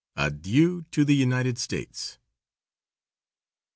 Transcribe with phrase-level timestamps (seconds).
[0.17, 2.17] ADIEU TO THE UNITED STATES.